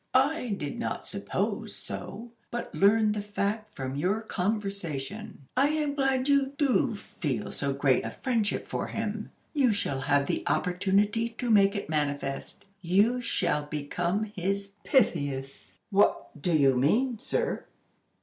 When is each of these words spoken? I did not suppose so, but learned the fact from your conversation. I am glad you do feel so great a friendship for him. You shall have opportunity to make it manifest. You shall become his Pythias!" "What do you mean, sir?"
I 0.15 0.49
did 0.57 0.79
not 0.79 1.05
suppose 1.05 1.75
so, 1.75 2.31
but 2.49 2.73
learned 2.73 3.13
the 3.13 3.21
fact 3.21 3.75
from 3.75 3.95
your 3.95 4.21
conversation. 4.21 5.43
I 5.55 5.67
am 5.67 5.93
glad 5.93 6.27
you 6.27 6.53
do 6.57 6.95
feel 6.95 7.51
so 7.51 7.71
great 7.73 8.03
a 8.03 8.09
friendship 8.09 8.67
for 8.67 8.87
him. 8.87 9.29
You 9.53 9.71
shall 9.71 10.01
have 10.01 10.27
opportunity 10.47 11.29
to 11.37 11.51
make 11.51 11.75
it 11.75 11.87
manifest. 11.87 12.65
You 12.81 13.21
shall 13.21 13.67
become 13.67 14.23
his 14.23 14.73
Pythias!" 14.85 15.77
"What 15.91 16.31
do 16.41 16.51
you 16.51 16.75
mean, 16.75 17.19
sir?" 17.19 17.65